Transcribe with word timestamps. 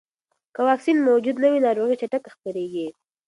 که 0.53 0.59
واکسین 0.67 0.97
موجود 1.09 1.35
نه 1.43 1.47
وي، 1.51 1.59
ناروغي 1.67 1.95
چټکه 2.01 2.29
خپرېږي. 2.35 2.87